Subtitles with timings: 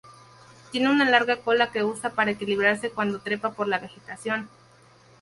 [0.71, 4.49] Tiene una larga cola que usa para equilibrarse cuando trepa por la vegetación.